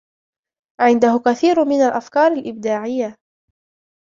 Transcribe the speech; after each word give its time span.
عنده 0.81 1.21
كثيرٌ 1.25 1.65
من 1.65 1.81
الأفكار 1.81 2.31
الإبداعية. 2.31 3.15